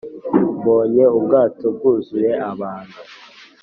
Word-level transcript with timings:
mbonye 0.57 1.03
ubwato 1.17 1.65
bwuzuye 1.75 2.31
abantu 2.51 2.99